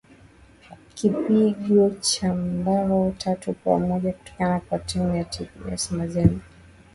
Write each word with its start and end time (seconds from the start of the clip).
kipigo 0.95 1.89
cha 1.99 2.33
mbao 2.33 3.13
tatu 3.17 3.53
kwa 3.53 3.79
moja 3.79 4.13
kutoka 4.13 4.59
kwa 4.59 4.79
timu 4.79 5.15
ya 5.15 5.23
tp 5.23 5.47
mazembe 5.91 6.39